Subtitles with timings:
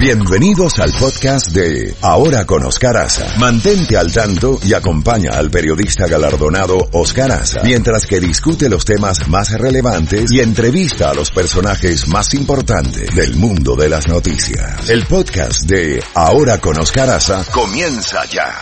[0.00, 3.38] Bienvenidos al podcast de Ahora con Oscar Aza.
[3.38, 9.28] Mantente al tanto y acompaña al periodista galardonado Oscar Aza mientras que discute los temas
[9.28, 14.88] más relevantes y entrevista a los personajes más importantes del mundo de las noticias.
[14.88, 18.54] El podcast de Ahora con Oscar Aza comienza ya.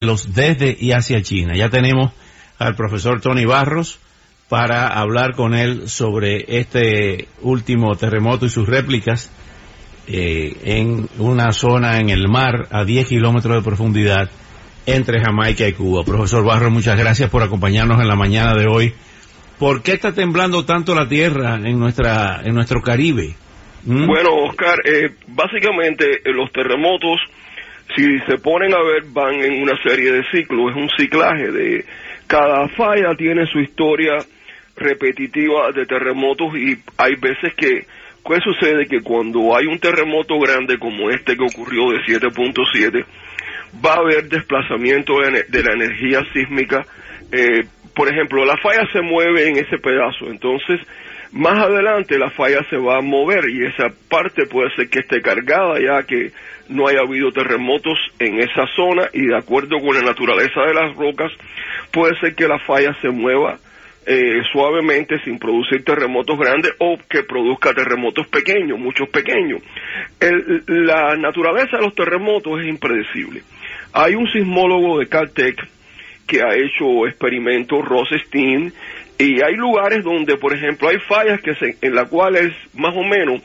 [0.00, 1.54] Los desde y hacia China.
[1.56, 2.10] Ya tenemos
[2.58, 4.00] al profesor Tony Barros
[4.50, 9.32] para hablar con él sobre este último terremoto y sus réplicas
[10.08, 14.28] eh, en una zona en el mar a 10 kilómetros de profundidad
[14.86, 16.02] entre Jamaica y Cuba.
[16.04, 18.92] Profesor Barro, muchas gracias por acompañarnos en la mañana de hoy.
[19.56, 23.36] ¿Por qué está temblando tanto la tierra en nuestra en nuestro Caribe?
[23.84, 24.06] ¿Mm?
[24.06, 27.20] Bueno, Oscar, eh, básicamente eh, los terremotos,
[27.94, 31.84] si se ponen a ver, van en una serie de ciclos, es un ciclaje de
[32.26, 34.18] cada falla tiene su historia
[34.80, 37.86] repetitiva de terremotos y hay veces que
[38.26, 38.86] ¿qué sucede?
[38.86, 43.04] Que cuando hay un terremoto grande como este que ocurrió de 7.7,
[43.84, 46.84] va a haber desplazamiento de, la energía sísmica.
[47.32, 47.64] Eh,
[47.94, 50.80] por ejemplo, la falla se mueve en ese pedazo, entonces
[51.32, 55.22] más adelante la falla se va a mover y esa parte puede ser que esté
[55.22, 56.32] cargada ya que
[56.68, 60.96] no haya habido terremotos en esa zona y de acuerdo con la naturaleza de las
[60.96, 61.30] rocas
[61.92, 63.58] puede ser que la falla se mueva
[64.12, 69.62] eh, suavemente sin producir terremotos grandes o que produzca terremotos pequeños, muchos pequeños.
[70.66, 73.42] la naturaleza de los terremotos es impredecible.
[73.92, 75.56] Hay un sismólogo de Caltech
[76.26, 78.72] que ha hecho experimentos, Rosenstein,
[79.16, 83.40] y hay lugares donde, por ejemplo, hay fallas que en las cuales más o menos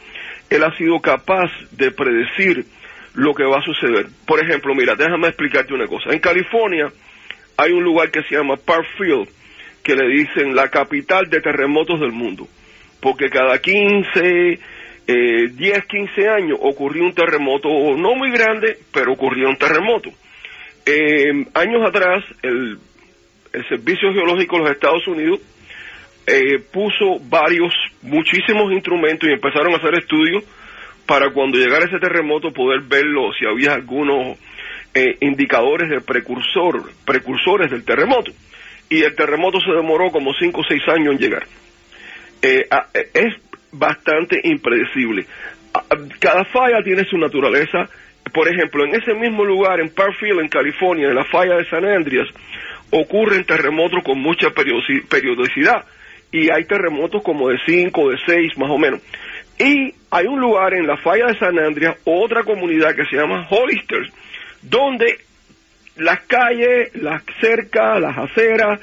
[0.50, 2.66] él ha sido capaz de predecir
[3.14, 4.08] lo que va a suceder.
[4.26, 6.10] Por ejemplo, mira, déjame explicarte una cosa.
[6.10, 6.88] En California
[7.56, 9.30] hay un lugar que se llama Parkfield,
[9.86, 12.48] que le dicen la capital de terremotos del mundo,
[13.00, 14.60] porque cada 15,
[15.08, 20.10] eh, 10, 15 años ocurrió un terremoto, no muy grande, pero ocurrió un terremoto.
[20.88, 22.80] Eh, años atrás, el,
[23.54, 25.40] el, Servicio Geológico de los Estados Unidos
[26.26, 27.72] eh, puso varios,
[28.02, 30.44] muchísimos instrumentos y empezaron a hacer estudios
[31.06, 34.40] para cuando llegara ese terremoto poder verlo, si había algunos
[34.96, 38.32] eh, indicadores de precursor, precursores del terremoto
[38.90, 41.48] y el terremoto se demoró como 5 o 6 años en llegar.
[42.42, 42.68] Eh,
[43.14, 43.34] es
[43.72, 45.26] bastante impredecible.
[46.20, 47.90] Cada falla tiene su naturaleza.
[48.34, 51.86] Por ejemplo, en ese mismo lugar, en Parkfield, en California, en la falla de San
[51.86, 52.28] Andreas,
[52.92, 55.86] ocurren terremotos con mucha periodicidad.
[56.32, 59.02] Y hay terremotos como de 5, de 6, más o menos.
[59.58, 63.48] Y hay un lugar en la falla de San Andreas, otra comunidad que se llama
[63.50, 64.10] Hollister,
[64.62, 65.18] donde
[65.98, 68.80] las calles, las cercas, las aceras,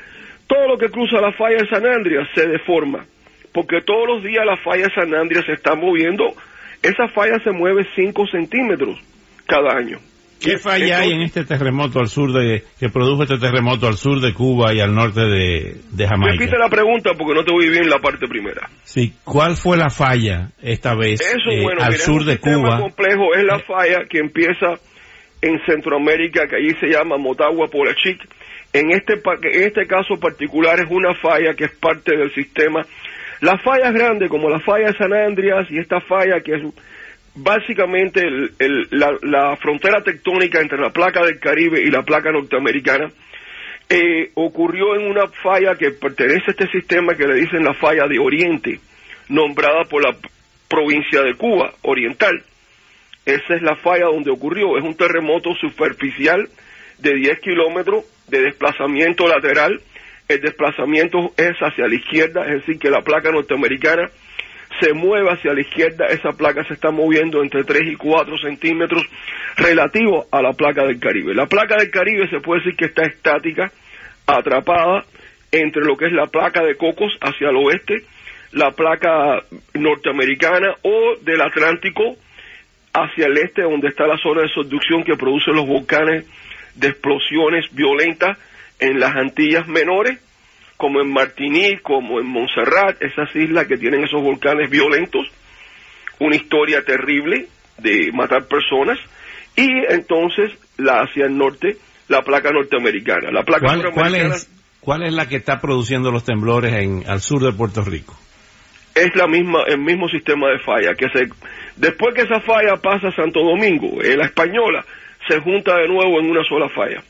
[0.47, 3.05] todo lo que cruza la falla de San Andreas se deforma,
[3.53, 6.35] porque todos los días la falla de San Andreas se está moviendo,
[6.83, 8.99] esa falla se mueve 5 centímetros
[9.47, 9.99] cada año.
[10.43, 14.21] ¿Qué falla hay en este terremoto al sur de, que produjo este terremoto al sur
[14.21, 16.33] de Cuba y al norte de, de Jamaica?
[16.33, 18.69] Repite la pregunta porque no te voy bien la parte primera.
[18.83, 22.81] Sí, ¿cuál fue la falla esta vez Eso, eh, bueno, al sur de Cuba?
[22.81, 24.81] complejo es la falla que empieza
[25.43, 28.23] en Centroamérica, que allí se llama Motagua Polachic.
[28.73, 32.83] En este, en este caso particular es una falla que es parte del sistema.
[33.41, 36.63] Las fallas grandes, como la falla de San Andreas y esta falla que es
[37.35, 38.23] básicamente
[38.91, 43.11] la, frontera tectónica entre la placa del Caribe y la placa norteamericana,
[43.89, 48.07] eh, ocurrió en una falla que pertenece a este sistema que le dicen la falla
[48.07, 48.79] de Oriente,
[49.29, 50.17] nombrada por la
[50.69, 52.43] provincia de Cuba, Oriental.
[53.25, 54.77] Esa es la falla donde ocurrió.
[54.77, 56.49] Es un terremoto superficial
[56.99, 59.81] de 10 kilómetros de desplazamiento lateral.
[60.29, 64.11] El desplazamiento es hacia la izquierda, es decir, que la placa norteamericana
[64.81, 69.05] se mueve hacia la izquierda, esa placa se está moviendo entre 3 y 4 centímetros
[69.57, 71.35] relativo a la placa del Caribe.
[71.35, 73.71] La placa del Caribe se puede decir que está estática,
[74.27, 75.05] atrapada
[75.51, 78.05] entre lo que es la placa de Cocos hacia el oeste,
[78.53, 79.43] la placa
[79.75, 82.17] norteamericana o del Atlántico
[82.93, 86.27] hacia el este, donde está la zona de subducción que produce los volcanes
[86.75, 88.39] de explosiones violentas
[88.79, 90.19] en las Antillas menores,
[90.77, 95.27] como en Martinique, como en Montserrat, esas islas que tienen esos volcanes violentos,
[96.19, 97.47] una historia terrible
[97.79, 98.99] de matar personas,
[99.57, 101.77] y entonces la hacia el norte,
[102.09, 103.31] la placa norteamericana.
[103.31, 104.51] La placa ¿Cuál, norteamericana es,
[104.81, 108.19] ¿Cuál es la que está produciendo los temblores en, al sur de Puerto Rico?
[108.95, 111.29] Es la misma, el mismo sistema de falla, que se,
[111.77, 114.85] después que esa falla pasa a Santo Domingo, en la española,
[115.29, 117.03] se junta de nuevo en una sola falla.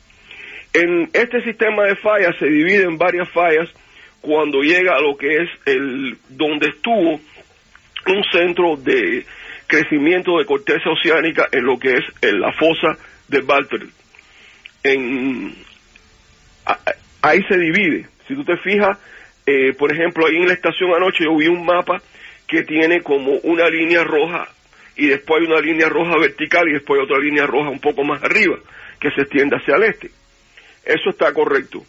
[0.72, 3.68] En este sistema de fallas se divide en varias fallas
[4.20, 7.20] cuando llega a lo que es el donde estuvo
[8.06, 9.24] un centro de
[9.66, 12.96] crecimiento de corteza oceánica en lo que es en la fosa
[13.28, 13.82] de Balter.
[14.84, 15.54] En,
[17.22, 18.06] ahí se divide.
[18.26, 18.98] Si tú te fijas,
[19.46, 22.00] eh, por ejemplo, ahí en la estación anoche yo vi un mapa
[22.46, 24.48] que tiene como una línea roja
[24.96, 28.22] y después hay una línea roja vertical y después otra línea roja un poco más
[28.22, 28.58] arriba
[29.00, 30.10] que se extiende hacia el este.
[30.84, 31.82] Eso está correcto.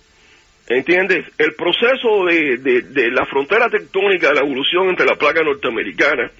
[0.68, 1.26] ¿Entiendes?
[1.38, 6.32] El proceso de, de, la frontera tectónica de la evolución entre la placa norteamericana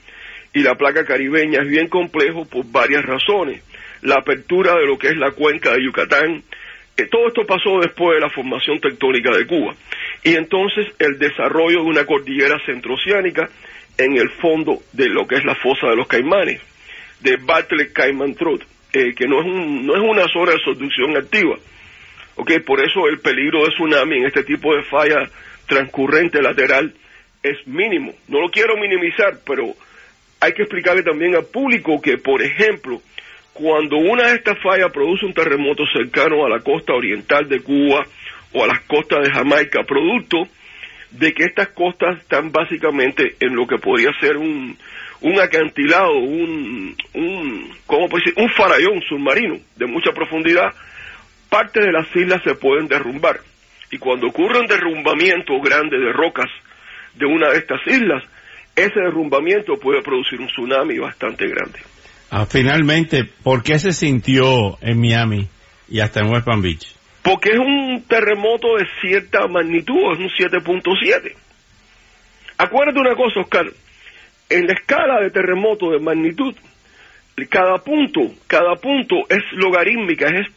[0.54, 3.62] y la placa caribeña es bien complejo por varias razones.
[4.02, 6.44] La apertura de lo que es la cuenca de Yucatán,
[7.10, 9.76] todo esto pasó después de la formación tectónica de Cuba.
[10.24, 13.50] Y entonces el desarrollo de una cordillera centroceánica
[13.98, 16.62] en el fondo de lo que es la fosa de los caimanes,
[17.20, 18.64] de Bartlett Cayman Trout,
[18.94, 21.58] eh, que no es, un, no es una zona de subducción activa
[22.36, 25.30] Okay, por eso el peligro de tsunami en este tipo de falla
[25.68, 26.94] transcurrente lateral
[27.44, 28.14] es mínimo.
[28.28, 29.76] No lo quiero minimizar, pero
[30.40, 33.02] hay que explicarle también al público que, por ejemplo,
[33.54, 38.06] cuando una de estas fallas produce un terremoto cercano a la costa oriental de Cuba
[38.52, 40.48] o a las costas de Jamaica, producto
[41.12, 44.76] de que estas costas están básicamente en lo que podría ser un,
[45.22, 48.44] un acantilado, un, un, ¿cómo puede decir?
[48.44, 50.74] un farallón submarino de mucha profundidad,
[51.50, 53.40] parte de las islas se pueden derrumbar.
[53.92, 56.50] Y cuando ocurre un derrumbamiento grande de rocas
[57.14, 58.24] de una de estas islas,
[58.76, 61.80] ese derrumbamiento puede producir un tsunami bastante grande.
[62.36, 65.48] Ah, finalmente, ¿por qué se sintió en Miami
[65.88, 66.96] y hasta en West Palm Beach?
[67.22, 71.32] Porque es un terremoto de cierta magnitud, es un 7.7.
[72.58, 73.68] Acuérdate una cosa, Oscar,
[74.50, 76.56] en la escala de terremoto de magnitud,
[77.52, 80.48] cada punto, cada punto es logarítmica, es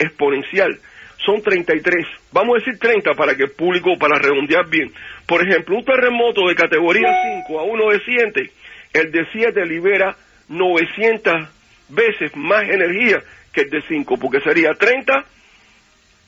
[0.00, 0.78] exponencial.
[1.24, 2.08] Son 33.
[2.32, 4.92] Vamos a decir 30 para que el público, para redondear bien.
[5.24, 7.08] Por ejemplo, un terremoto de categoría
[7.46, 8.50] 5 a uno de 7,
[8.92, 10.14] el de 7 libera
[10.52, 11.48] 900
[11.88, 13.22] veces más energía
[13.52, 15.24] que el de 5, porque sería 30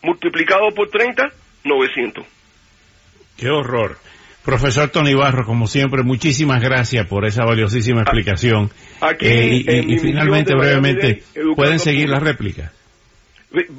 [0.02, 1.30] multiplicado por 30,
[1.64, 2.26] 900.
[3.36, 3.96] Qué horror.
[4.44, 8.70] Profesor Tony Barro, como siempre, muchísimas gracias por esa valiosísima explicación.
[9.20, 11.22] Eh, y, finalmente, brevemente,
[11.56, 12.70] ¿pueden seguir la réplica?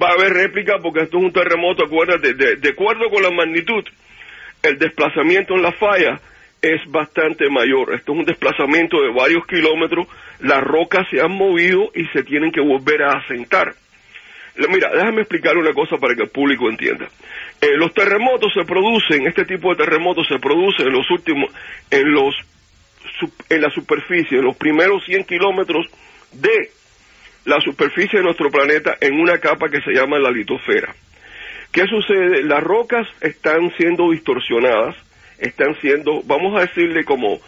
[0.02, 3.84] Va a haber réplica porque esto es un terremoto, acuérdate, de, acuerdo con la magnitud,
[4.64, 6.20] el desplazamiento en la falla
[6.62, 7.94] es bastante mayor.
[7.94, 10.08] Esto es un desplazamiento de varios kilómetros,
[10.40, 13.76] las rocas se han movido y se tienen que volver a asentar.
[14.70, 17.10] Mira, déjame explicar una cosa para que el público entienda.
[17.60, 21.52] Eh, los terremotos se producen, este tipo de terremotos se producen en los últimos,
[21.92, 22.36] en los,
[23.50, 25.88] en la superficie, en los primeros 100 kilómetros
[26.32, 26.70] de
[27.46, 30.96] la superficie de nuestro planeta en una capa que se llama la litosfera.
[31.72, 32.44] ¿Qué sucede?
[32.44, 34.96] Las rocas están siendo distorsionadas,
[35.38, 37.40] están siendo, vamos a decirle como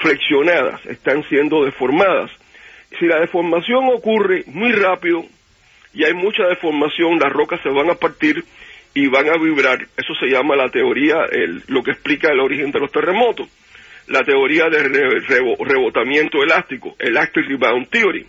[0.00, 2.30] flexionadas, están siendo deformadas.
[2.98, 5.24] Si la deformación ocurre muy rápido,
[5.92, 8.44] y hay mucha deformación, las rocas se van a partir
[8.94, 9.78] y van a vibrar.
[9.96, 13.48] Eso se llama la teoría, el, lo que explica el origen de los terremotos.
[14.06, 18.26] La teoría de rebotamiento elástico, Elastic Rebound Theory,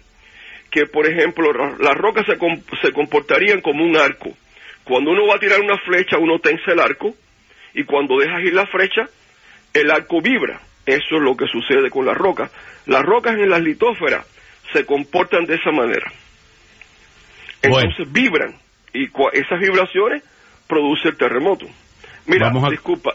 [0.70, 2.38] que por ejemplo las rocas se,
[2.82, 4.30] se comportarían como un arco.
[4.84, 7.16] Cuando uno va a tirar una flecha, uno tensa el arco
[7.74, 9.08] y cuando dejas ir la flecha,
[9.74, 10.62] el arco vibra.
[10.86, 12.52] Eso es lo que sucede con las rocas.
[12.86, 14.26] Las rocas en las litósferas
[14.74, 16.12] se comportan de esa manera.
[17.62, 18.56] Entonces vibran
[18.94, 20.24] y esas vibraciones
[20.68, 21.68] producen el terremoto.
[22.26, 23.12] Mira, disculpa,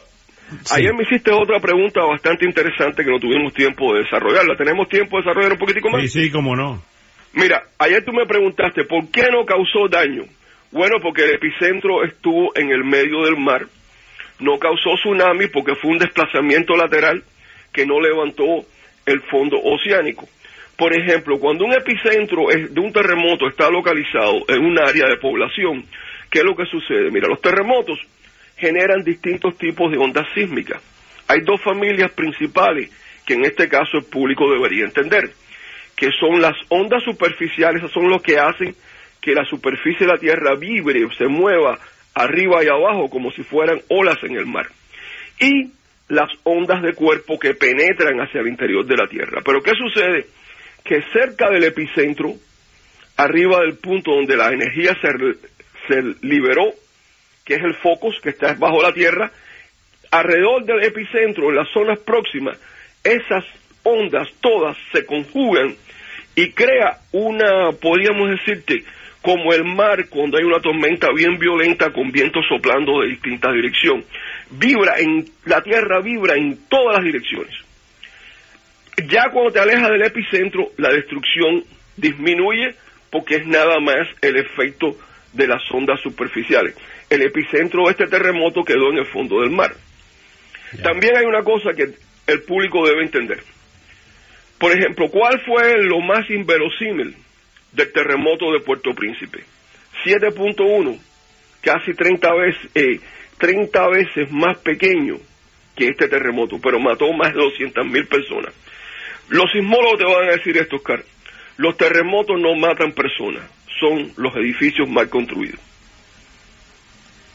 [0.71, 4.57] ayer me hiciste otra pregunta bastante interesante que no tuvimos tiempo de desarrollarla.
[4.57, 6.02] ¿Tenemos tiempo de desarrollar un poquitico más?
[6.02, 6.83] Sí, sí, cómo no.
[7.33, 10.25] Mira, ayer tú me preguntaste por qué no causó daño.
[10.71, 13.67] Bueno, porque el epicentro estuvo en el medio del mar.
[14.38, 17.23] No causó tsunami porque fue un desplazamiento lateral
[17.76, 18.64] que no levantó
[19.04, 20.26] el fondo oceánico.
[20.78, 25.85] Por ejemplo, cuando un epicentro de un terremoto está localizado en un área de población,
[26.30, 27.11] ¿qué es lo que sucede?
[27.11, 27.99] Mira, los terremotos
[28.56, 30.83] generan distintos tipos de ondas sísmicas.
[31.28, 32.90] Hay dos familias principales
[33.26, 35.30] que en este caso el público debería entender,
[35.95, 38.75] que son las ondas superficiales, son lo que hacen
[39.21, 41.78] que la superficie de la Tierra vibre se mueva
[42.14, 44.66] arriba y abajo como si fueran olas en el mar.
[45.40, 45.76] Y
[46.09, 49.43] las ondas de cuerpo que penetran hacia el interior de la Tierra.
[49.45, 50.27] Pero ¿qué sucede?
[50.87, 52.35] que cerca del epicentro,
[53.17, 55.09] arriba del punto donde la energía se,
[55.89, 56.73] se liberó,
[57.45, 59.31] que es el focus que está bajo la Tierra,
[60.11, 62.59] alrededor del epicentro, en las zonas próximas,
[63.03, 63.45] esas
[63.83, 65.75] ondas todas se conjugan
[66.37, 68.85] y crea una, podríamos decirte,
[69.23, 74.05] como el mar cuando hay una tormenta bien violenta con vientos soplando de distintas direcciones.
[74.50, 77.52] Vibra en, la tierra vibra en todas las direcciones
[79.09, 81.64] Ya cuando te alejas del epicentro, la destrucción
[81.97, 82.76] disminuye
[83.11, 84.97] porque es nada más el efecto
[85.33, 86.76] de las ondas superficiales.
[87.11, 89.73] El epicentro de este terremoto quedó en el fondo del mar.
[90.83, 91.95] También hay una cosa que
[92.26, 93.43] el público debe entender.
[94.59, 97.15] Por ejemplo, ¿cuál fue lo más inverosímil
[97.73, 99.45] del terremoto de Puerto Príncipe?
[100.05, 100.99] 7.1,
[101.61, 103.01] casi 30 veces,
[103.39, 105.17] 30 eh, veces más pequeño
[105.75, 108.55] que este terremoto, pero mató más de 200 mil personas.
[109.29, 111.05] Los sismólogos te van a decir esto, Oscar.
[111.59, 113.43] Los terremotos no matan personas,
[113.81, 115.61] son los edificios mal construidos.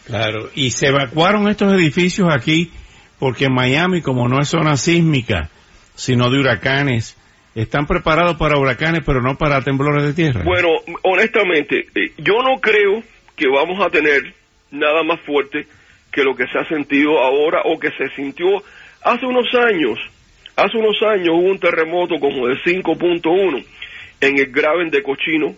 [0.06, 2.72] Claro, y se evacuaron estos edificios aquí
[3.20, 5.50] porque Miami, como no es zona sísmica,
[5.96, 7.18] sino de huracanes,
[7.56, 10.44] están preparados para huracanes, pero no para temblores de tierra.
[10.44, 10.70] Bueno,
[11.04, 13.04] honestamente, eh, yo no creo
[13.36, 14.34] que vamos a tener
[14.72, 15.68] nada más fuerte
[16.12, 18.48] que lo que se ha sentido ahora o que se sintió
[19.04, 20.00] hace unos años.
[20.56, 23.66] Hace unos años hubo un terremoto como de 5.1
[24.22, 25.56] en el Graven de Cochino,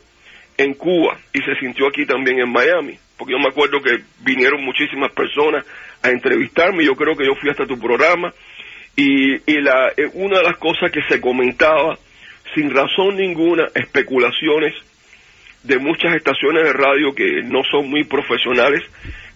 [0.58, 4.64] en Cuba, y se sintió aquí también en Miami, porque yo me acuerdo que vinieron
[4.64, 5.66] muchísimas personas
[6.02, 8.32] a entrevistarme, yo creo que yo fui hasta tu programa,
[8.96, 11.98] y, y la, eh, una de las cosas que se comentaba,
[12.54, 14.74] sin razón ninguna, especulaciones
[15.64, 18.84] de muchas estaciones de radio que no son muy profesionales,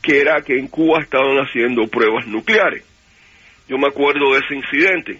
[0.01, 2.83] que era que en Cuba estaban haciendo pruebas nucleares.
[3.67, 5.19] Yo me acuerdo de ese incidente,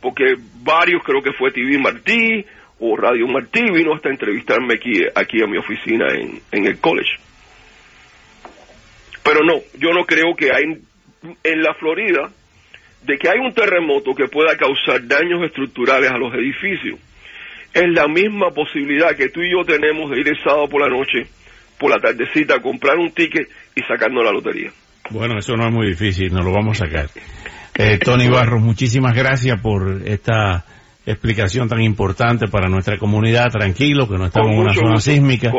[0.00, 2.44] porque varios, creo que fue TV Martí
[2.80, 7.10] o Radio Martí, vino hasta entrevistarme aquí, aquí a mi oficina en, en el college.
[9.22, 10.64] Pero no, yo no creo que hay
[11.44, 12.30] en la Florida
[13.02, 16.98] de que hay un terremoto que pueda causar daños estructurales a los edificios.
[17.72, 20.88] Es la misma posibilidad que tú y yo tenemos de ir el sábado por la
[20.88, 21.26] noche,
[21.78, 24.70] por la tardecita, a comprar un ticket y sacarnos la lotería.
[25.10, 27.08] Bueno, eso no es muy difícil, nos lo vamos a sacar.
[27.76, 30.64] Eh, Tony Barros, muchísimas gracias por esta
[31.06, 33.50] explicación tan importante para nuestra comunidad.
[33.50, 35.50] Tranquilo, que no estamos en una zona sísmica.